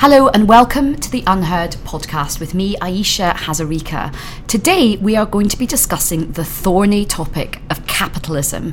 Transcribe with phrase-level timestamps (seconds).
[0.00, 4.16] Hello and welcome to the UnHerd podcast with me, Ayesha Hazarika.
[4.46, 8.72] Today we are going to be discussing the thorny topic of capitalism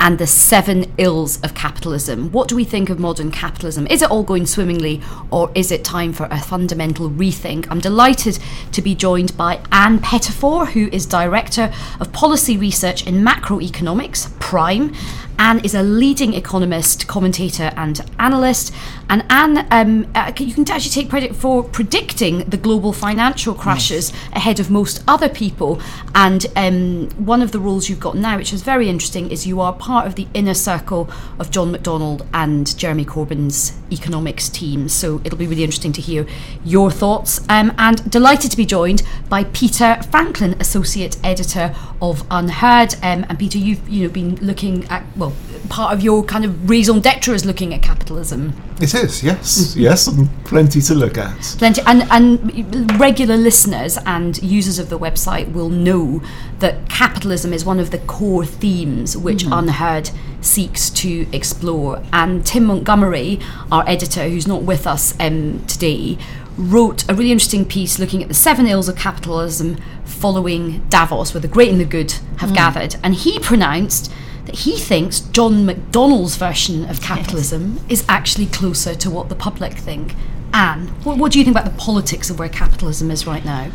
[0.00, 2.32] and the seven ills of capitalism.
[2.32, 3.86] What do we think of modern capitalism?
[3.86, 5.00] Is it all going swimmingly
[5.30, 7.68] or is it time for a fundamental rethink?
[7.70, 8.40] I'm delighted
[8.72, 14.92] to be joined by Ann Pettifor, who is Director of Policy Research in Macroeconomics, PRIME.
[15.38, 18.74] Ann is a leading economist, commentator, and analyst.
[19.08, 24.10] And Ann, um, uh, you can actually take credit for predicting the global financial crashes
[24.10, 24.32] yes.
[24.32, 25.80] ahead of most other people.
[26.14, 29.60] And um, one of the roles you've got now, which is very interesting, is you
[29.60, 34.88] are part of the inner circle of John McDonnell and Jeremy Corbyn's economics team.
[34.88, 36.26] So it'll be really interesting to hear
[36.64, 37.40] your thoughts.
[37.48, 42.96] Um, and delighted to be joined by Peter Franklin, associate editor of UnHerd.
[43.02, 45.23] Um, and Peter, you've you know been looking at well,
[45.68, 48.52] part of your kind of raison d'être is looking at capitalism.
[48.80, 51.38] It is, yes, yes, and plenty to look at.
[51.58, 56.22] Plenty, and and regular listeners and users of the website will know
[56.58, 59.68] that capitalism is one of the core themes which mm.
[59.68, 62.02] UnHerd seeks to explore.
[62.12, 63.40] And Tim Montgomerie,
[63.72, 66.18] our editor, who's not with us um, today,
[66.56, 71.40] wrote a really interesting piece looking at the seven ills of capitalism following Davos, where
[71.40, 72.54] the great and the good have mm.
[72.54, 72.96] gathered.
[73.02, 74.12] And he pronounced
[74.46, 78.00] that he thinks John McDonnell's version of capitalism yes.
[78.00, 80.14] is actually closer to what the public think.
[80.52, 83.70] Ann, what, what do you think about the politics of where capitalism is right now?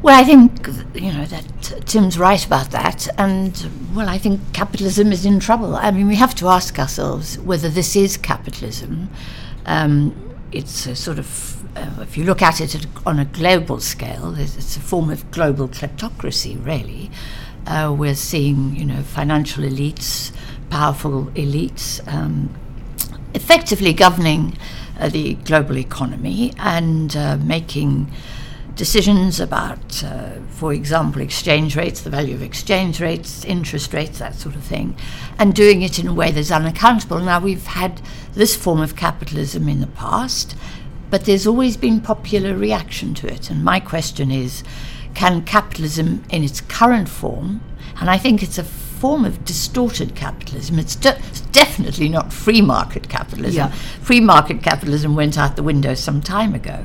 [0.00, 5.10] Well, I think you know that Tim's right about that, and well, I think capitalism
[5.10, 5.74] is in trouble.
[5.74, 9.10] I mean, we have to ask ourselves whether this is capitalism.
[9.66, 10.14] Um,
[10.52, 14.76] it's a sort of, uh, if you look at it on a global scale, it's
[14.76, 17.10] a form of global kleptocracy, really.
[17.68, 20.32] Uh, we're seeing, you know, financial elites,
[20.70, 22.48] powerful elites, um,
[23.34, 24.56] effectively governing
[24.98, 28.10] uh, the global economy and uh, making
[28.74, 34.34] decisions about, uh, for example, exchange rates, the value of exchange rates, interest rates, that
[34.34, 34.96] sort of thing,
[35.38, 37.18] and doing it in a way that's unaccountable.
[37.18, 38.00] Now, we've had
[38.32, 40.56] this form of capitalism in the past,
[41.10, 43.50] but there's always been popular reaction to it.
[43.50, 44.64] And my question is
[45.14, 47.60] can capitalism in its current form,
[48.00, 50.78] and I think it's a form of distorted capitalism.
[50.78, 53.68] It's, de- it's definitely not free market capitalism.
[53.68, 53.72] Yeah.
[54.02, 56.84] Free market capitalism went out the window some time ago.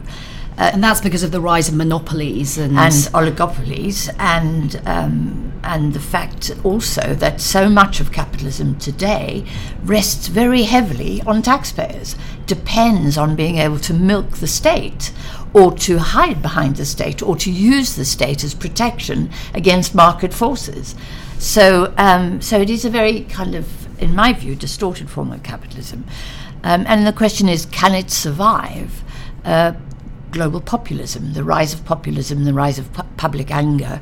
[0.56, 5.94] Uh, and that's because of the rise of monopolies and, and oligopolies, and um, and
[5.94, 9.44] the fact also that so much of capitalism today
[9.84, 15.12] rests very heavily on taxpayers, depends on being able to milk the state,
[15.53, 20.34] or to hide behind the state, or to use the state as protection against market
[20.34, 20.96] forces.
[21.38, 23.66] So um, so it is a very kind of,
[24.02, 26.06] in my view, distorted form of capitalism.
[26.63, 29.03] Um, and the question is, can it survive?
[29.44, 29.74] Uh,
[30.34, 34.02] global populism, the rise of populism, the rise of pu- public anger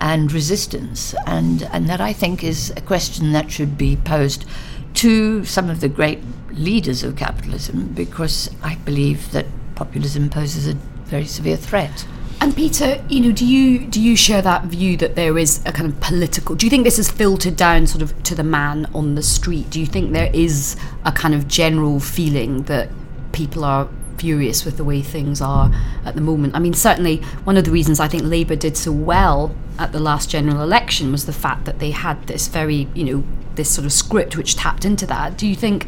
[0.00, 1.14] and resistance.
[1.26, 4.46] And, and that I think is a question that should be posed
[4.94, 10.74] to some of the great leaders of capitalism because I believe that populism poses a
[11.04, 12.06] very severe threat.
[12.40, 15.72] And Peter, you know, do you do you share that view that there is a
[15.72, 16.54] kind of political?
[16.54, 19.70] Do you think this is filtered down sort of to the man on the street?
[19.70, 22.90] Do you think there is a kind of general feeling that
[23.32, 25.70] people are furious with the way things are
[26.04, 26.54] at the moment.
[26.54, 30.00] I mean, certainly one of the reasons I think Labour did so well at the
[30.00, 33.24] last general election was the fact that they had this very, you know,
[33.56, 35.36] this sort of script which tapped into that.
[35.36, 35.86] Do you think?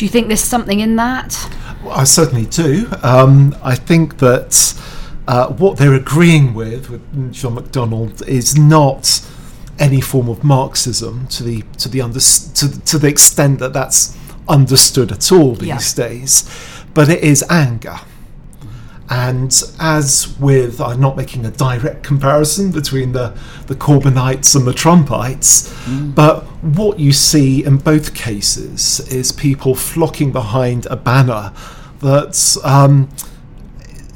[0.00, 1.36] Do you think there's something in that?
[1.84, 2.88] Well, I certainly do.
[3.02, 4.74] Um, I think that
[5.28, 9.20] uh, what they're agreeing with with John McDonnell is not
[9.78, 14.16] any form of Marxism to the to the under, to, to the extent that that's
[14.48, 16.08] understood at all these yeah.
[16.08, 16.50] days
[16.94, 18.00] but it is anger.
[19.10, 24.72] And as with, I'm not making a direct comparison between the, the Corbynites and the
[24.72, 26.14] Trumpites, mm.
[26.14, 31.52] but what you see in both cases is people flocking behind a banner
[31.98, 33.08] that, um,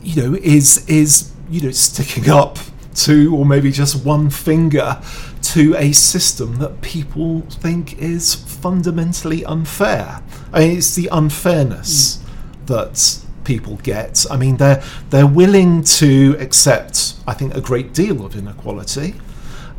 [0.03, 2.59] you know, is is you know sticking up
[2.95, 5.03] two or maybe just one finger
[5.43, 10.23] to a system that people think is fundamentally unfair.
[10.53, 12.19] I mean, it's the unfairness.
[12.19, 12.25] Mm
[12.67, 14.25] that people get.
[14.31, 19.15] I mean, they're they're willing to accept, I think, a great deal of inequality.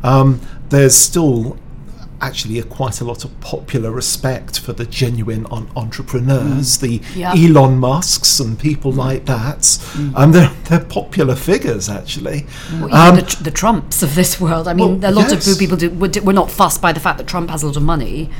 [0.02, 1.58] Um, there's still
[2.20, 7.34] actually a, quite a lot of popular respect for the genuine on- entrepreneurs, the Yeah.
[7.36, 9.78] Elon Musks and people like that.
[10.14, 12.46] Um, they're, they're popular figures, actually.
[12.80, 14.66] Well, Um, the, tr- the Trumps of this world.
[14.68, 15.46] I mean, Well, a lot yes.
[15.52, 17.82] of people do, were not fussed by the fact that Trump has a lot of
[17.82, 18.30] money.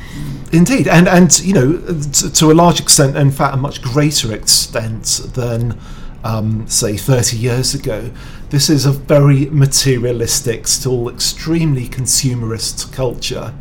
[0.53, 1.77] Indeed, and and you know,
[2.13, 5.79] to, to a large extent, in fact, a much greater extent than,
[6.27, 8.11] um, say, thirty years ago.
[8.51, 13.53] This is a very materialistic, still extremely consumerist culture,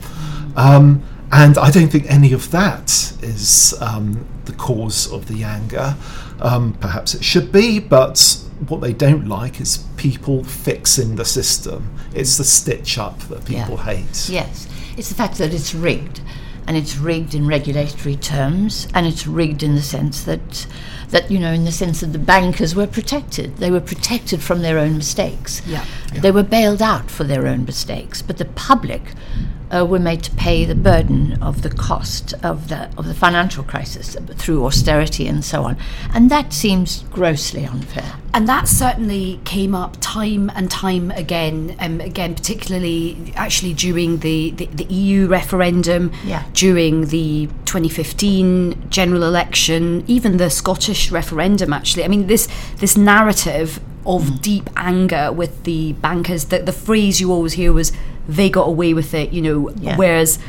[0.55, 2.89] um, and I don't think any of that
[3.21, 5.95] is um, the cause of the anger.
[6.39, 8.19] Um, perhaps it should be, but
[8.67, 11.89] what they don't like is people fixing the system.
[12.13, 13.83] It's the stitch up that people Yeah.
[13.95, 14.29] hate.
[14.29, 14.67] Yes,
[14.97, 16.21] it's the fact that it's rigged,
[16.67, 20.67] and it's rigged in regulatory terms, and it's rigged in the sense that,
[21.09, 23.57] that you know, in the sense that the bankers were protected.
[23.57, 25.61] They were protected from their own mistakes.
[25.65, 25.85] Yeah.
[26.13, 29.01] They were bailed out for their own mistakes, but the public
[29.71, 33.63] uh, were made to pay the burden of the cost of the of the financial
[33.63, 35.77] crisis through austerity and so on,
[36.13, 38.13] and that seems grossly unfair.
[38.33, 44.51] And that certainly came up time and time again, um, again, particularly actually during the,
[44.51, 46.43] the, the EU referendum, Yeah.
[46.53, 52.03] during the 2015 general election, even the Scottish referendum, actually.
[52.03, 57.31] I mean, this, this narrative of deep anger with the bankers, the, the phrase you
[57.31, 57.91] always hear was,
[58.27, 59.95] they got away with it, you know, Yeah.
[59.97, 60.39] whereas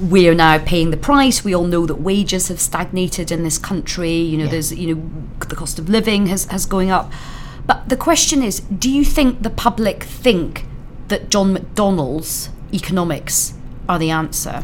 [0.00, 1.42] we are now paying the price.
[1.44, 4.12] We all know that wages have stagnated in this country.
[4.12, 4.50] You know, Yeah.
[4.50, 5.02] there's you know
[5.48, 7.10] the cost of living has has going up.
[7.66, 10.64] But the question is, do you think the public think
[11.08, 13.54] that John McDonnell's economics
[13.88, 14.62] are the answer?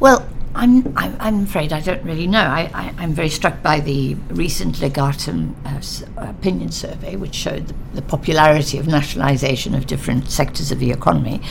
[0.00, 2.40] Well, I'm, I'm, I'm afraid I don't really know.
[2.40, 7.74] I, I, I'm very struck by the recent Legatum uh, opinion survey, which showed the,
[7.94, 11.42] the popularity of nationalisation of different sectors of the economy.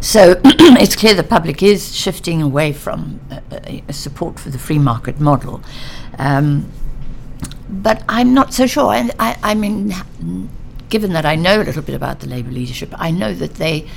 [0.00, 3.40] So it's clear the public is shifting away from uh,
[3.88, 5.60] a support for the free market model.
[6.18, 6.70] Um,
[7.68, 8.94] but I'm not so sure.
[8.94, 9.92] And I, I mean,
[10.90, 13.88] given that I know a little bit about the Labour leadership, I know that they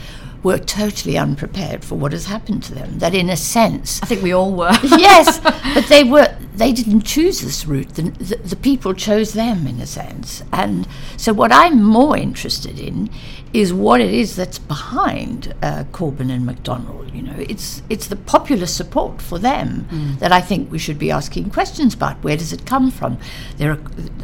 [0.44, 3.00] were totally unprepared for what has happened to them.
[3.00, 4.72] That, in a sense, I think we all were.
[4.84, 5.40] yes,
[5.74, 7.96] but they were they didn't choose this route.
[7.96, 10.42] The, the, the people chose them in a sense.
[10.52, 13.10] And so what I'm more interested in
[13.58, 17.12] is what it is that's behind uh, Corbyn and McDonnell.
[17.14, 19.88] You know, it's it's the popular support for them
[20.20, 22.24] that I think we should be asking questions about.
[22.24, 23.18] Where does it come from?
[23.58, 23.80] There are,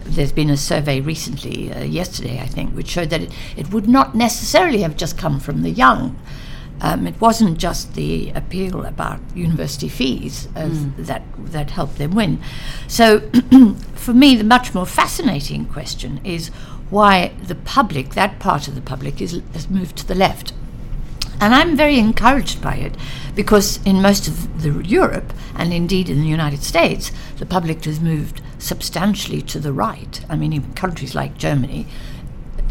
[0.05, 3.89] there's been a survey recently, uh, yesterday I think, which showed that it, it would
[3.89, 6.15] not necessarily have just come from the young.
[6.81, 12.39] Um, it wasn't just the appeal about university fees as that that helped them win.
[12.87, 13.21] So,
[13.95, 16.51] for me, the much more fascinating question is
[16.93, 17.13] why
[17.47, 20.53] the public, that part of the public, is, has moved to the left.
[21.41, 22.93] And I'm very encouraged by it
[23.35, 27.99] because in most of the Europe and indeed in the United States, the public has
[27.99, 30.13] moved substantially to the right.
[30.29, 31.85] I mean, in countries like Germany,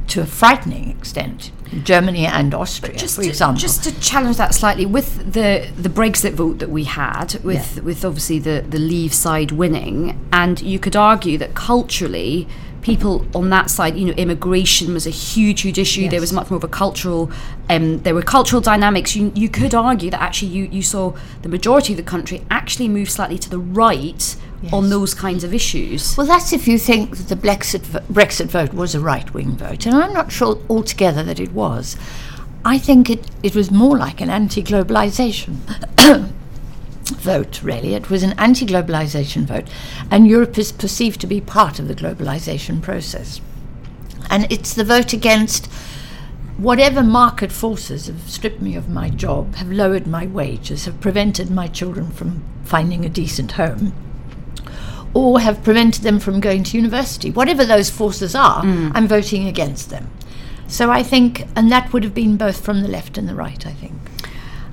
[0.08, 1.50] to a frightening extent,
[1.84, 3.60] Germany and Austria, just for to, example.
[3.60, 7.82] just to challenge that slightly with the the Brexit vote that we had with Yeah.
[7.82, 9.98] with obviously the the Leave side winning
[10.32, 12.46] and you could argue that culturally
[12.82, 16.08] people on that side you know immigration was a huge huge issue.
[16.08, 17.30] There was much more of a cultural
[17.70, 19.16] um, there were cultural dynamics.
[19.16, 22.88] You, you could argue that actually you, you saw the majority of the country actually
[22.88, 24.36] move slightly to the right
[24.72, 26.16] on those kinds of issues.
[26.16, 29.56] Well, that's if you think that the Brexit, vo- Brexit vote was a right wing
[29.56, 31.96] vote, and I'm not sure altogether that it was.
[32.64, 35.56] I think it, it was more like an anti globalization
[37.16, 37.94] vote, really.
[37.94, 39.68] It was an anti globalization vote,
[40.10, 43.40] and Europe is perceived to be part of the globalization process.
[44.30, 45.66] And it's the vote against
[46.56, 51.50] whatever market forces have stripped me of my job, have lowered my wages, have prevented
[51.50, 53.92] my children from finding a decent home
[55.14, 57.30] or have prevented them from going to university.
[57.30, 58.90] Whatever those forces are, mm.
[58.94, 60.10] I'm voting against them.
[60.68, 63.66] So I think, and that would have been both from the left and the right,
[63.66, 63.92] I think.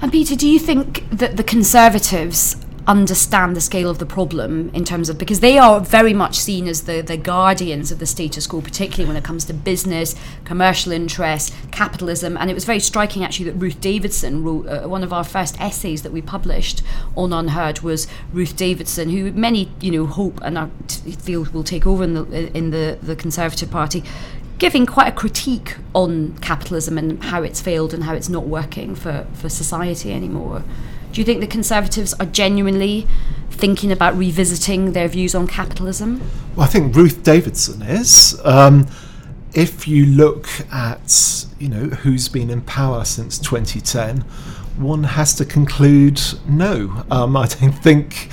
[0.01, 2.55] And Peter, do you think that the Conservatives
[2.87, 6.67] understand the scale of the problem in terms of because they are very much seen
[6.67, 10.91] as the, the guardians of the status quo, particularly when it comes to business, commercial
[10.91, 12.35] interests, capitalism.
[12.35, 15.59] And it was very striking actually that Ruth Davidson wrote uh, one of our first
[15.61, 16.81] essays that we published
[17.15, 20.71] on UnHerd was Ruth Davidson, who many you know hope and are,
[21.19, 24.03] feel will take over in the in the, the Conservative Party
[24.59, 28.93] giving quite a critique on capitalism and how it's failed and how it's not working
[28.93, 30.63] for, for society anymore.
[31.11, 33.07] Do you think the Conservatives are genuinely
[33.49, 36.21] thinking about revisiting their views on capitalism?
[36.55, 38.39] Well, I think Ruth Davidson is.
[38.43, 38.87] Um,
[39.53, 44.19] if you look at you know who's been in power since 2010,
[44.77, 47.03] one has to conclude no.
[47.09, 48.29] Um, I don't think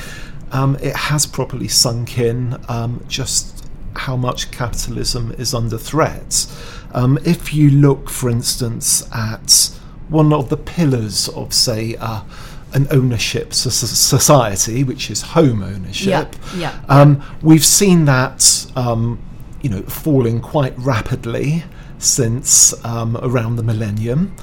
[0.53, 3.56] um, it has properly sunk in um, just
[3.99, 6.47] how much capitalism is under threat.
[6.93, 9.71] Um, if you look, for instance, at
[10.09, 12.23] one of the pillars of, say, uh,
[12.73, 19.19] an ownership so- so- society, which is home ownership, yeah, um, we've seen that um,
[19.63, 21.65] you know falling quite rapidly
[21.99, 24.35] since um, around the millennium,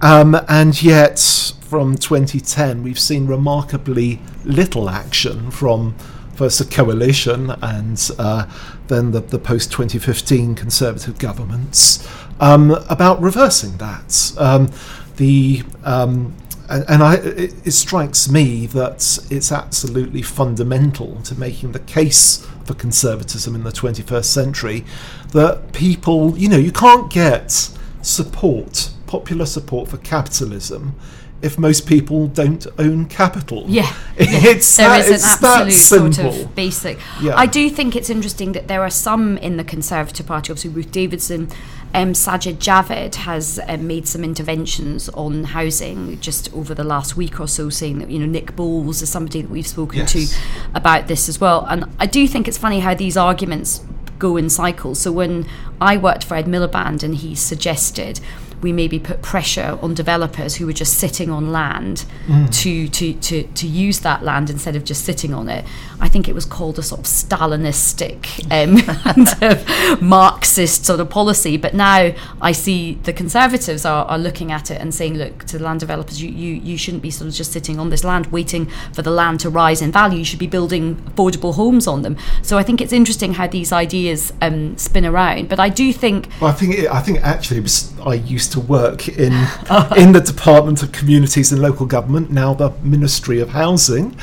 [0.00, 1.18] um, and yet
[1.60, 5.94] from 2010 we've seen remarkably little action from
[6.34, 8.46] first the coalition and uh,
[8.88, 12.06] then the, the post 2015 Conservative governments
[12.40, 14.32] um, about reversing that.
[14.38, 14.70] Um,
[15.16, 16.34] the um,
[16.68, 23.54] and, I, it strikes me that it's absolutely fundamental to making the case for conservatism
[23.54, 24.84] in the 21st century
[25.32, 27.70] that people, you know, you can't get
[28.02, 30.96] support, popular support for capitalism
[31.42, 33.64] if most people don't own capital.
[33.66, 36.98] Yeah, it's there that, is it's that absolute sort of basic.
[37.20, 37.36] Yeah.
[37.36, 40.90] I do think it's interesting that there are some in the Conservative Party, obviously Ruth
[40.90, 41.48] Davidson,
[41.94, 47.40] um, Sajid Javid has um, made some interventions on housing just over the last week
[47.40, 50.12] or so, saying that you know Nick Boles is somebody that we've spoken Yes.
[50.12, 50.26] to
[50.74, 51.64] about this as well.
[51.66, 53.82] And I do think it's funny how these arguments
[54.18, 55.00] go in cycles.
[55.00, 55.46] So when
[55.80, 58.20] I worked for Ed Miliband and he suggested
[58.62, 62.04] we maybe put pressure on developers who were just sitting on land
[62.50, 65.64] to, to, to, to use that land instead of just sitting on it.
[66.00, 68.78] I think it was called a sort of Stalinistic um,
[69.14, 71.56] kind of Marxist sort of policy.
[71.56, 75.58] But now I see the Conservatives are, are looking at it and saying, look, to
[75.58, 78.26] the land developers, you, you, you shouldn't be sort of just sitting on this land
[78.26, 80.18] waiting for the land to rise in value.
[80.18, 82.16] You should be building affordable homes on them.
[82.42, 85.48] So I think it's interesting how these ideas um, spin around.
[85.48, 87.64] But I do think Well, I think it, I think actually
[88.04, 89.32] I used to work in
[89.96, 94.16] in the Department of Communities and Local Government, now the Ministry of Housing,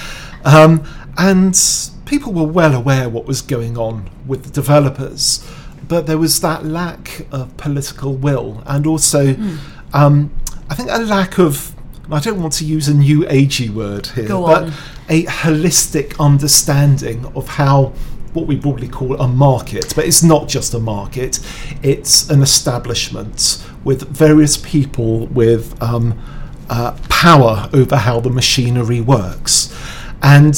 [0.45, 0.83] um,
[1.17, 1.57] and
[2.05, 5.47] people were well aware what was going on with the developers,
[5.87, 9.35] but there was that lack of political will, and also
[9.93, 10.31] um,
[10.69, 11.73] I think a lack of.
[12.11, 14.73] I don't want to use a new agey word here, but
[15.07, 17.93] a holistic understanding of how
[18.33, 21.39] what we broadly call a market, but it's not just a market,
[21.81, 26.19] it's an establishment with various people with um,
[26.69, 29.75] uh, power over how the machinery works.
[30.21, 30.55] And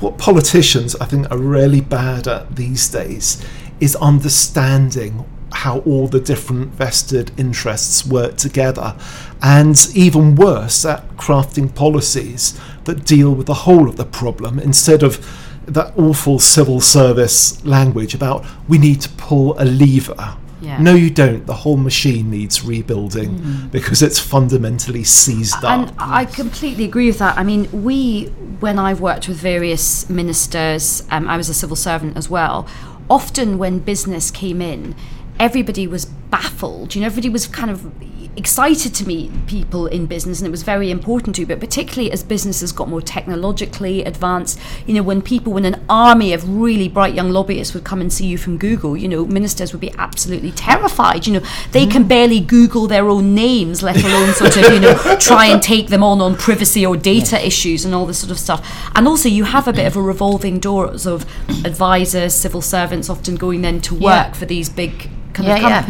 [0.00, 3.44] what politicians, I think, are really bad at these days
[3.80, 8.96] is understanding how all the different vested interests work together,
[9.42, 15.02] and even worse, at crafting policies that deal with the whole of the problem instead
[15.02, 15.18] of
[15.66, 20.36] that awful civil service language about we need to pull a lever.
[20.60, 20.80] Yeah.
[20.80, 21.44] No, you don't.
[21.44, 25.64] The whole machine needs rebuilding because it's fundamentally seized up.
[25.64, 27.36] And I completely agree with that.
[27.36, 28.26] I mean, we,
[28.60, 32.68] when I've worked with various ministers, um, I was a civil servant as well.
[33.10, 34.94] Often, when business came in,
[35.40, 36.94] everybody was baffled.
[36.94, 37.92] You know, everybody was kind of
[38.36, 41.46] excited to meet people in business, and it was very important to.
[41.46, 46.32] But particularly as businesses got more technologically advanced, you know, when people, when an army
[46.32, 49.72] of really bright young lobbyists would come and see you from Google, you know, ministers
[49.72, 51.26] would be absolutely terrified.
[51.26, 54.94] You know, they can barely Google their own names, let alone sort of, you know,
[55.20, 58.38] try and take them on on privacy or data issues and all this sort of
[58.38, 58.66] stuff.
[58.94, 61.26] And also, you have a bit of a revolving doors of
[61.64, 64.32] advisors, civil servants, often going then to work Yeah.
[64.32, 65.82] for these big kind Yeah, of yeah.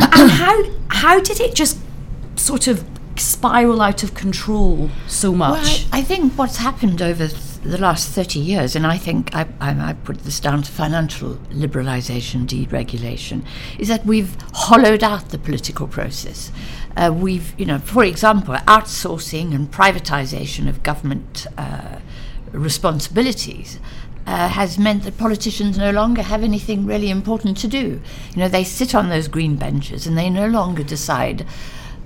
[0.00, 1.78] And how how did it just
[2.36, 2.84] sort of
[3.16, 5.86] spiral out of control so Well, much?
[5.92, 9.90] I, I think what's happened over the last 30 years, and I think I, I,
[9.90, 13.44] I put this down to financial liberalisation, deregulation,
[13.78, 16.52] is that we've hollowed out the political process.
[16.96, 21.98] Uh, we've, you know, for example, outsourcing and privatisation of government uh,
[22.52, 23.78] responsibilities.
[24.28, 27.98] Uh, has meant that politicians no longer have anything really important to do.
[28.34, 31.46] You know, they sit on those green benches and they no longer decide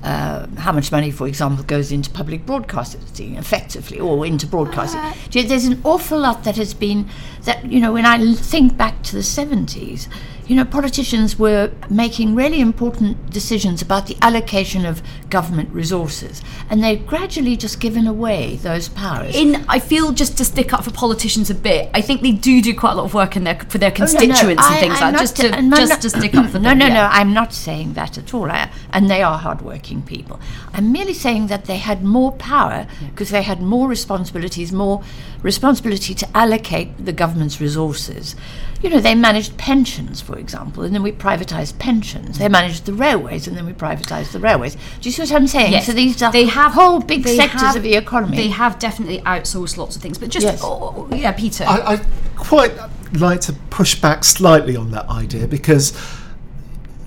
[0.04, 5.00] uh, how much money, for example, goes into public broadcasting effectively or into broadcasting.
[5.32, 7.08] You- There's an awful lot that has been,
[7.42, 10.06] that, you know, when I think back to the 70s,
[10.52, 16.84] you know, politicians were making really important decisions about the allocation of government resources, and
[16.84, 19.34] they've gradually just given away those powers.
[19.34, 21.88] in I feel just to stick up for politicians a bit.
[21.94, 23.94] I think they do do quite a lot of work in their for their Oh,
[23.94, 26.50] no, no, constituents and I- things I'm like not just to just to stick up
[26.50, 26.78] for no, them.
[26.80, 26.94] No, yeah.
[26.94, 28.50] no, I'm not saying that at all.
[28.50, 30.38] I, and they are hardworking people.
[30.74, 35.02] I'm merely saying that they had more power because they had more responsibilities, more
[35.42, 38.36] responsibility to allocate the government's resources.
[38.82, 42.38] You know, they managed pensions, for example, and then we privatised pensions.
[42.38, 44.74] They managed the railways, and then we privatised the railways.
[44.74, 45.72] Do you see what I'm saying?
[45.72, 45.86] Yes.
[45.86, 48.36] So these are they have whole big sectors have- of the economy.
[48.36, 50.60] They have definitely outsourced lots of things, but just Yes.
[50.62, 51.64] Oh, oh, yeah, Peter.
[51.66, 51.96] I, I
[52.36, 52.72] quite
[53.14, 55.92] like to push back slightly on that idea because,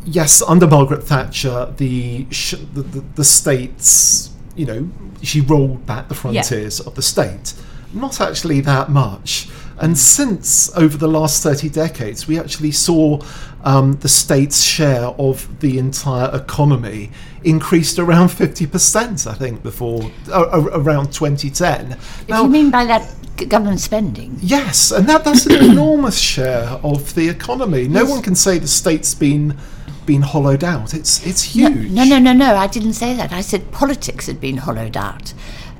[0.05, 4.89] yes, under Margaret Thatcher, the sh- the, the, the states, you know,
[5.21, 7.53] she rolled back the frontiers of the state.
[7.93, 9.47] Not actually that much.
[9.77, 13.21] And since over the last 30 decades, we actually saw
[13.63, 17.11] um, the state's share of the entire economy
[17.43, 21.91] increased around 50%, I think, before uh, around 2010.
[21.93, 23.13] if you mean by that
[23.49, 27.87] government spending, Yes, and that, that's an enormous share of the economy.
[27.87, 29.57] No one can say the state's been
[30.05, 30.93] been hollowed out.
[30.93, 31.89] It's it's huge.
[31.89, 32.55] No, no, no, no.
[32.55, 33.31] I didn't say that.
[33.31, 35.33] I said politics had been hollowed out.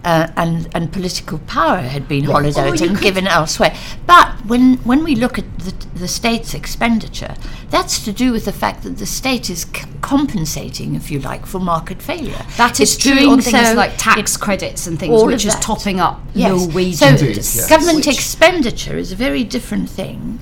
[0.06, 3.76] Uh, and and political power had been hollowed Oh, out and given elsewhere.
[4.06, 7.34] But when when we look at the, the state's expenditure,
[7.72, 11.48] that's to do with the fact that the state is c- compensating, if you like,
[11.48, 12.46] for market failure.
[12.58, 15.54] that is It's true on things so- like tax credits and things, all which is
[15.56, 15.64] that.
[15.64, 16.52] topping up Yes.
[16.52, 17.00] no wages.
[17.00, 17.68] So Indeed, yes.
[17.70, 20.40] government Which- expenditure is a very different thing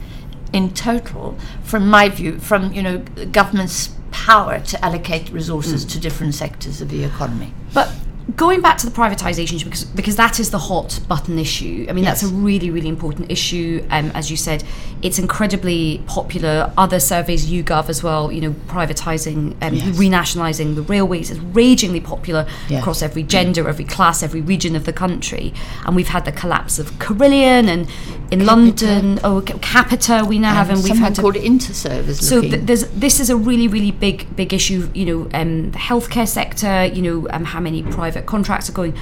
[0.51, 2.97] in total from my view from you know
[3.31, 5.33] government's power to allocate Mm.
[5.35, 7.53] resources to different sectors of the economy.
[7.73, 7.89] But
[8.35, 11.85] going back to the privatisation issue, because because that is the hot button issue.
[11.89, 13.85] I mean, that's a really really important issue.
[13.89, 14.63] Um, as you said,
[15.01, 16.71] it's incredibly popular.
[16.77, 18.31] Other surveys, YouGov as well.
[18.31, 19.97] You know, privatising, um, Yes.
[19.97, 22.81] renationalising the railways is ragingly popular Yes.
[22.81, 25.53] across every gender, every class, every region of the country.
[25.85, 27.87] And we've had the collapse of Carillion, and
[28.31, 30.25] in London, oh, Capita.
[30.27, 33.35] We now have, and we've had to called Interserve so th- there's this is a
[33.35, 37.59] really really big big issue you know um, the healthcare sector you know um, how
[37.59, 38.97] many private contracts are going.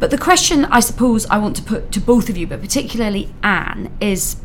[0.00, 3.32] But the question i suppose i want to put to both of you but particularly
[3.42, 4.36] ann is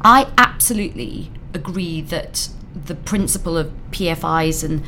[0.00, 4.82] i absolutely agree that the principle of pfis and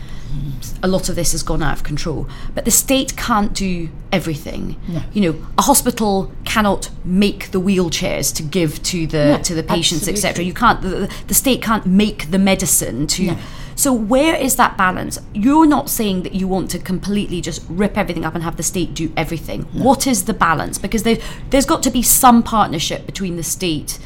[0.83, 2.29] a lot of this has gone out of control.
[2.55, 4.77] But the state can't do everything.
[5.13, 9.63] You know a hospital cannot make the wheelchairs to give to the No, to the
[9.63, 13.39] patients etc you can't the, the state can't make the medicine to No.
[13.77, 17.97] So where is that balance you're not saying that you want to completely just rip
[17.97, 21.19] everything up and have the state do everything what is the balance because there,
[21.51, 23.99] there's got to be some partnership between the state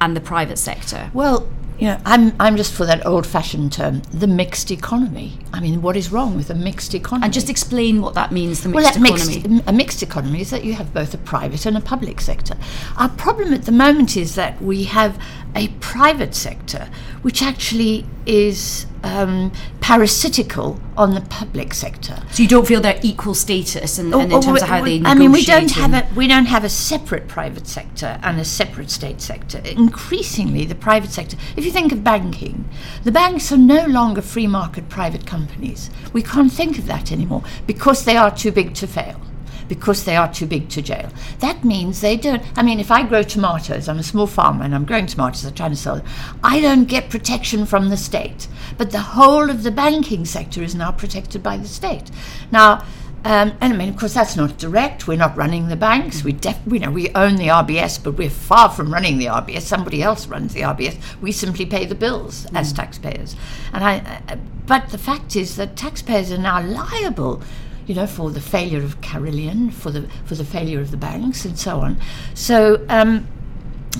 [0.00, 1.48] and the private sector well,
[1.78, 5.38] you know, I'm I'm just for that old-fashioned term, the mixed economy.
[5.52, 7.24] I mean, what is wrong with a mixed economy?
[7.24, 10.40] and just explain what that means the well, mixed that economy mixed, a mixed economy
[10.40, 12.56] is that you have both a private and a public sector.
[12.96, 15.20] Our problem at the moment is that we have
[15.56, 16.88] a private sector
[17.22, 22.22] which actually is um, parasitical on the public sector.
[22.30, 24.82] so you don't feel they're equal status and, and in Oh, terms oh, of how
[24.82, 28.18] we- they I mean, we don't have a we don't have a separate private sector
[28.22, 29.58] and a separate state sector.
[29.64, 31.36] Increasingly, the private sector.
[31.56, 32.68] If you think of banking,
[33.04, 35.90] the banks are no longer free market private companies.
[36.12, 39.20] We can't think of that anymore because they are too big to fail.
[39.68, 41.10] Because they are too big to jail.
[41.40, 42.42] That means they don't.
[42.56, 45.54] I mean, if I grow tomatoes, I'm a small farmer and I'm growing tomatoes, I'm
[45.54, 46.06] trying to sell them.
[46.42, 48.48] I don't get protection from the state,
[48.78, 52.10] but the whole of the banking sector is now protected by the state.
[52.50, 52.84] Now,
[53.26, 55.08] um, and I mean, of course, that's not direct.
[55.08, 56.22] We're not running the banks.
[56.22, 59.62] We, def- we know we own the RBS, but we're far from running the RBS.
[59.62, 60.96] Somebody else runs the RBS.
[61.20, 63.34] We simply pay the bills as taxpayers.
[63.72, 67.42] And I, uh, but the fact is that taxpayers are now liable,
[67.86, 71.44] you know, for the failure of Carillion, for the for the failure of the banks,
[71.44, 71.98] and so on.
[72.34, 72.84] So.
[72.88, 73.28] Um,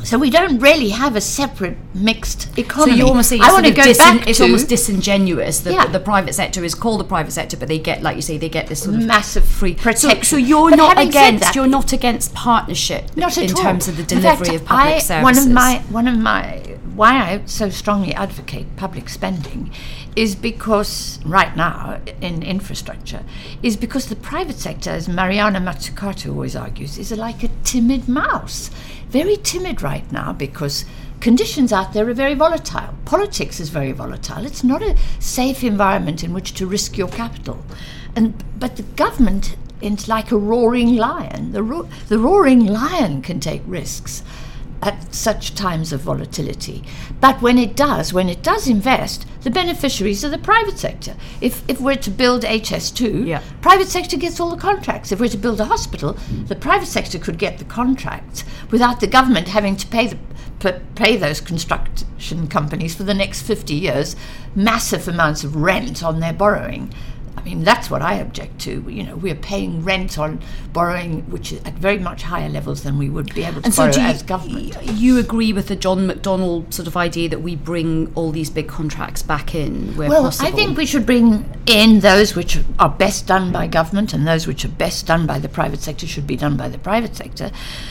[0.04, 2.98] so we don't really have a separate mixed so economy.
[2.98, 5.86] you almost say I want to go back it's to almost disingenuous that Yeah.
[5.86, 8.50] the private sector is called the private sector but they get like you say they
[8.50, 10.10] get this sort of massive free protection.
[10.10, 13.62] So, so you're But not against that- you're not against partnership Not in all.
[13.62, 15.22] terms of the In fact, delivery of public I, services.
[15.24, 16.60] One of my one of my
[16.94, 19.70] why I so strongly advocate public spending
[20.16, 23.22] is because right now in infrastructure
[23.62, 28.70] is because the private sector, as Mariana Mazzucato always argues, is like a timid mouse,
[29.08, 30.86] very timid right now because
[31.20, 32.94] conditions out there are very volatile.
[33.04, 34.46] Politics is very volatile.
[34.46, 37.62] It's not a safe environment in which to risk your capital,
[38.16, 41.52] and but the government it's like a roaring lion.
[41.52, 44.22] The, ro- the roaring lion can take risks
[44.86, 46.82] at such times of volatility.
[47.20, 51.14] But when it does, when it does invest, the beneficiaries are the private sector.
[51.40, 53.42] If, if we're to build HS2, Yeah.
[53.60, 55.12] private sector gets all the contracts.
[55.12, 59.06] If we're to build a hospital, the private sector could get the contracts without the
[59.06, 60.18] government having to pay the
[60.94, 64.16] pay those construction companies for the next 50 years
[64.54, 66.92] massive amounts of rent on their borrowing
[67.36, 68.84] I mean, that's what I object to.
[68.88, 70.40] You know, we're paying rent on
[70.72, 73.74] borrowing, which is at very much higher levels than we would be able to And
[73.74, 74.76] so, borrow do you, as government.
[74.94, 78.68] you agree with the John McDonnell sort of idea that we bring all these big
[78.68, 80.48] contracts back in where Well, possible?
[80.48, 84.46] I think we should bring in those which are best done by government, and those
[84.46, 87.50] which are best done by the private sector should be done by the private sector.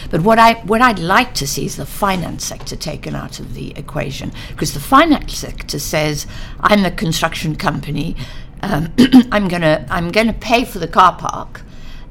[0.09, 3.53] But what I what I'd like to see is the finance sector taken out of
[3.53, 6.25] the equation, because the finance sector says,
[6.59, 8.15] "I'm the construction company,
[8.61, 8.93] um,
[9.31, 11.61] I'm gonna I'm gonna pay for the car park."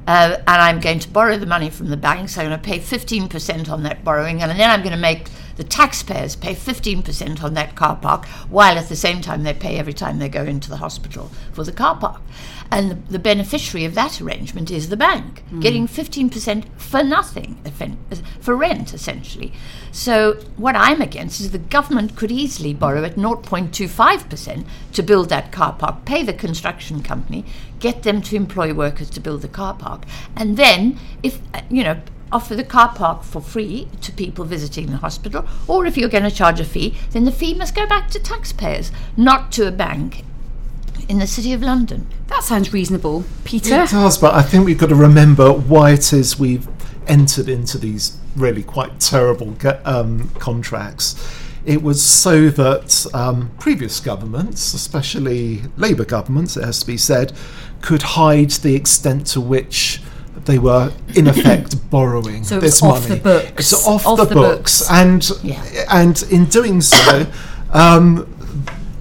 [0.07, 2.37] Uh, and I'm going to borrow the money from the banks.
[2.37, 5.63] I'm going to pay 15% on that borrowing, and then I'm going to make the
[5.63, 9.93] taxpayers pay 15% on that car park, while at the same time they pay every
[9.93, 12.21] time they go into the hospital for the car park.
[12.71, 17.57] And the, the beneficiary of that arrangement is the bank, getting 15% for nothing,
[18.39, 19.53] for rent, essentially.
[19.91, 25.51] So, what I'm against is the government could easily borrow at 0.25% to build that
[25.51, 27.45] car park, pay the construction company,
[27.79, 30.03] get them to employ workers to build the car park,
[30.35, 34.87] and then, if, uh, you know, offer the car park for free to people visiting
[34.87, 37.85] the hospital, or if you're going to charge a fee, then the fee must go
[37.87, 40.23] back to taxpayers, not to a bank
[41.07, 42.07] in the City of London.
[42.27, 43.23] that sounds reasonable.
[43.43, 43.83] Peter?
[43.83, 46.67] It does, but I think we've got to remember why it is we've
[47.07, 51.15] entered into these really quite terrible um, contracts.
[51.65, 57.33] It was so that um, previous governments, especially Labour governments, it has to be said,
[57.81, 60.01] could hide the extent to which
[60.45, 63.15] they were in effect borrowing So this off money.
[63.15, 63.71] the books.
[63.73, 64.91] It's off, Off the, the books, books.
[64.91, 65.63] and Yeah.
[65.91, 67.25] and in doing so,
[67.71, 68.27] um,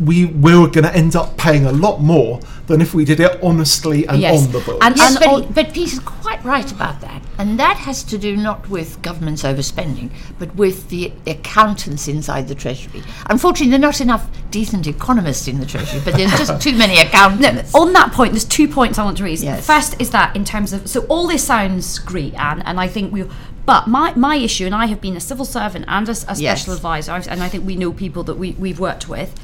[0.00, 3.20] we we were going to end up paying a lot more than if we did
[3.20, 4.42] it honestly and Yes.
[4.46, 4.78] on the books.
[4.85, 6.13] And- Yes, and all- but, but Peter's quite
[6.44, 7.22] right about that.
[7.38, 12.54] And that has to do not with government's overspending, but with the accountants inside the
[12.54, 13.02] Treasury.
[13.30, 16.98] Unfortunately, there are not enough decent economists in the Treasury, but there's just too many
[17.07, 17.74] accountants.
[17.74, 19.42] on that point, there's two points I want to raise.
[19.42, 19.66] Yes.
[19.66, 23.12] First is that in terms of so all this sounds great, Ann, and I think
[23.12, 23.24] we.
[23.66, 26.38] But my, my issue, and I have been a civil servant and a, a special
[26.42, 26.68] Yes.
[26.68, 29.35] advisor, and I think we know people that we, we've worked with.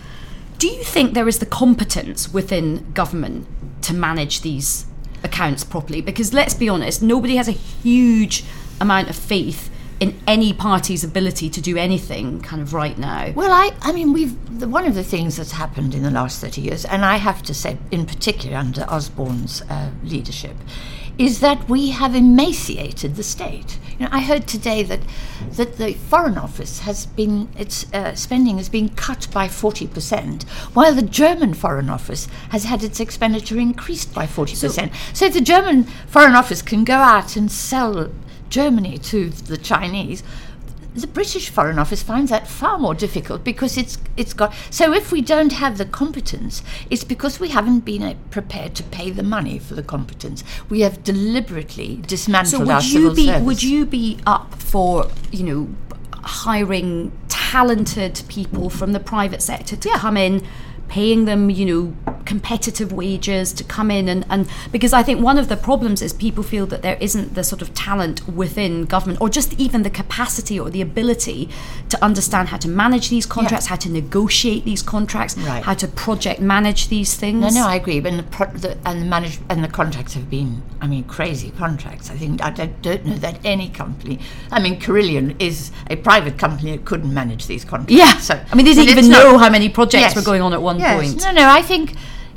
[0.58, 3.46] Do you think there is the competence within government
[3.80, 4.84] to manage these
[5.22, 6.00] accounts properly?
[6.00, 8.44] Because let's be honest, nobody has a huge
[8.80, 13.32] amount of faith in any party's ability to do anything kind of right now.
[13.34, 16.40] Well, I, I mean, we've the, one of the things that's happened in the last
[16.40, 20.56] thirty years, and I have to say, in particular under Osborne's uh, leadership,
[21.20, 23.78] is that we have emaciated the state.
[23.98, 25.00] You know, I heard today that
[25.56, 30.44] that the Foreign Office has been its uh, spending has been cut by forty percent,
[30.72, 34.92] while the German Foreign Office has had its expenditure increased by forty percent.
[35.12, 38.10] So, if the German Foreign Office can go out and sell
[38.48, 40.22] Germany to the Chinese,
[40.94, 44.52] the British Foreign Office finds that far more difficult because it's it's got.
[44.70, 48.82] So if we don't have the competence, it's because we haven't been uh, prepared to
[48.82, 50.42] pay the money for the competence.
[50.68, 53.42] We have deliberately dismantled So our would civil you be service.
[53.46, 55.68] would you be up for you know
[56.12, 60.46] hiring talented people from the private sector to come in
[60.88, 65.36] paying them you know competitive wages to come in and, and because I think one
[65.42, 69.20] of the problems is people feel that there isn't the sort of talent within government
[69.20, 71.40] or just even the capacity or the ability
[71.88, 75.64] to understand how to manage these contracts how to negotiate these contracts Right.
[75.68, 77.98] how to project manage these things No, no, I agree.
[78.10, 81.50] And the, pro- the and the manage and the contracts have been, I mean, crazy
[81.64, 82.06] contracts.
[82.14, 84.14] I think I don't, don't know that any company.
[84.56, 85.56] I mean, Carillion is
[85.94, 87.94] a private company that couldn't manage these contracts.
[88.02, 88.14] Yeah.
[88.18, 90.16] So I mean, they didn't even know how many projects Yes.
[90.16, 90.94] were going on at one Yes.
[90.96, 91.16] point.
[91.24, 91.46] No, no.
[91.60, 91.86] I think,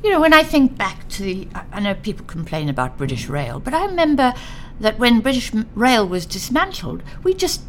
[0.04, 3.28] you know, when I think back to the, I- I know people complain about British
[3.30, 4.34] Rail, but I remember
[4.80, 7.62] that when British Rail was dismantled, we just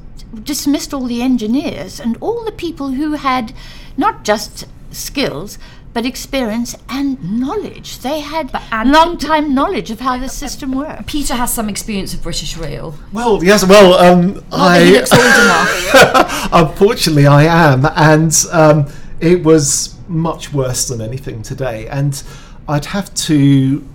[0.42, 3.52] dismissed all the engineers and all the people who had
[3.96, 5.58] not just skills.
[5.92, 8.00] But experience and knowledge.
[8.00, 11.06] They had and- long time knowledge of how the system worked.
[11.06, 12.96] Peter has some experience of British Rail.
[13.12, 16.48] well, yes, well, um, Not that he I looks old enough.
[16.52, 18.86] unfortunately I am, and um,
[19.20, 21.86] it was much worse than anything today.
[21.88, 22.22] And
[22.68, 23.86] I'd have to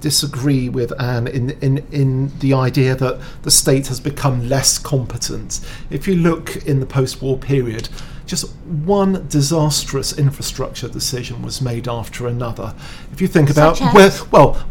[0.00, 5.60] disagree with Ann in, in, in the idea that the state has become less competent.
[5.90, 7.88] If you look in the post war period,
[8.26, 12.74] just one disastrous infrastructure decision was made after another.
[13.12, 13.94] If you think about Such as?
[13.94, 14.66] where, well,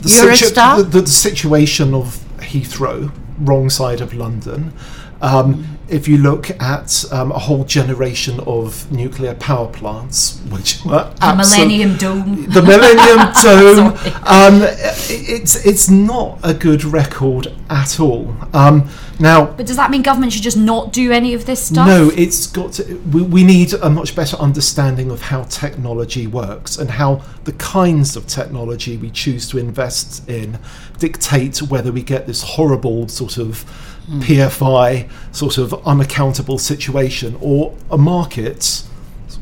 [0.00, 0.78] the, Eurostar?
[0.78, 4.72] the, the, the situation of Heathrow, wrong side of London,
[5.22, 11.04] Um, if you look at um, a whole generation of nuclear power plants, which were
[11.04, 12.46] The absol- Millennium Dome.
[12.50, 13.94] the Millennium Dome.
[13.96, 14.12] Sorry.
[14.24, 14.62] um,
[15.10, 18.34] it's it's not a good record at all.
[18.54, 18.88] Um,
[19.20, 21.86] now, But does that mean government should just not do any of this stuff?
[21.86, 22.96] no, it's got to.
[23.12, 28.16] We, we need a much better understanding of how technology works and how the kinds
[28.16, 30.58] of technology we choose to invest in
[30.98, 33.64] dictate whether we get this horrible sort of
[34.08, 38.84] PFI sort of unaccountable situation or a market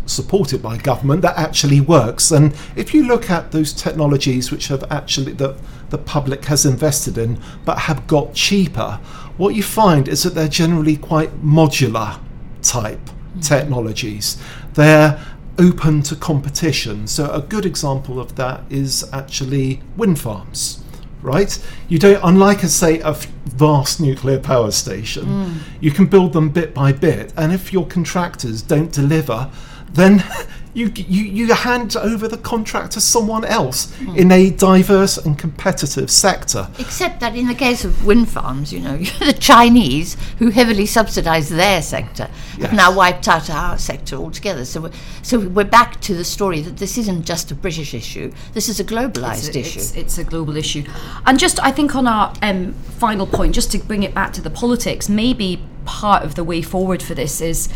[0.07, 2.31] supported by government that actually works.
[2.31, 5.57] And if you look at those technologies which have actually that
[5.90, 9.01] the public has invested in but have got cheaper,
[9.37, 12.20] what you find is that they're generally quite modular
[12.62, 13.01] type
[13.37, 13.46] mm.
[13.46, 14.40] technologies.
[14.75, 15.20] They're
[15.59, 17.07] open to competition.
[17.07, 20.82] So a good example of that is actually wind farms.
[21.23, 21.57] Right,
[21.89, 22.21] you don't.
[22.25, 23.13] Unlike, a, say, a
[23.45, 25.59] vast nuclear power station, hmm.
[25.81, 29.49] you can build them bit by bit, and if your contractors don't deliver,
[29.93, 30.25] then
[30.75, 36.11] you, you, you hand over the contract to someone else in a diverse and competitive
[36.11, 36.69] sector.
[36.79, 41.51] Except that in the case of wind farms, you know, the Chinese, who heavily subsidise
[41.51, 42.31] their sector,
[42.61, 44.65] have now wiped out our sector altogether.
[44.65, 48.33] So, we're, so we're back to the story that this isn't just a British issue.
[48.55, 49.79] This is a globalised it's, issue.
[49.79, 50.85] It's, it's a global issue.
[51.27, 54.41] And just, I think, on our um, final point, just to bring it back to
[54.41, 57.69] the politics, maybe part of the way forward for this is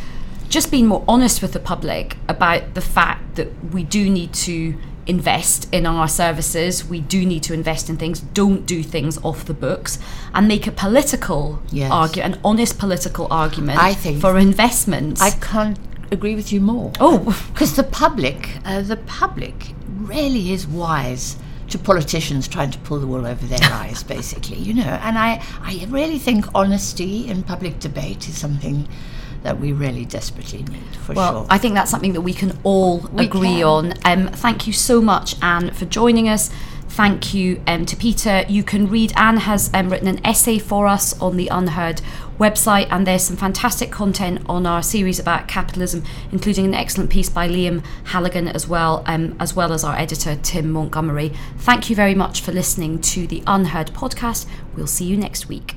[0.48, 4.76] just being more honest with the public about the fact that we do need to
[5.06, 9.44] invest in our services, we do need to invest in things, don't do things off
[9.44, 9.98] the books,
[10.34, 11.90] and make a political Yes.
[11.92, 15.20] argument, an honest political argument I think- for investments.
[15.22, 15.78] I can't
[16.10, 16.90] agree with you more.
[17.00, 21.36] oh, Because the public, uh, the public really is wise
[21.68, 24.82] to politicians trying to pull the wool over their eyes, basically, you know.
[25.02, 28.88] And I, I really think honesty in public debate is something
[29.46, 31.46] that we really desperately need, for Well, sure.
[31.48, 33.64] I think that's something that we can all We agree can.
[33.64, 33.92] on.
[34.04, 36.50] Um, thank you so much, Ann, for joining us.
[36.88, 38.44] Thank you um, to Peter.
[38.48, 42.00] You can read, Ann has um, written an essay for us on the UnHerd
[42.40, 47.28] website, and there's some fantastic content on our series about capitalism, including an excellent piece
[47.28, 51.32] by Liam Halligan as well, um, as well as our editor, Tim Montgomerie.
[51.58, 54.46] Thank you very much for listening to the UnHerd podcast.
[54.74, 55.75] We'll see you next week.